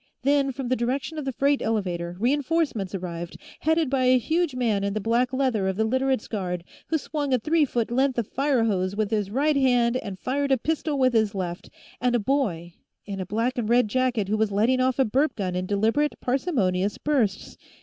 [0.23, 4.83] Then, from the direction of the freight elevator, reinforcements arrived, headed by a huge man
[4.83, 8.25] in the black leather of the Literates' guard, who swung a three foot length of
[8.25, 11.69] fire hose with his right hand and fired a pistol with his left,
[12.01, 12.73] and a boy
[13.05, 16.19] in a black and red jacket who was letting off a burp gun in deliberate,
[16.19, 17.55] parsimonious, bursts.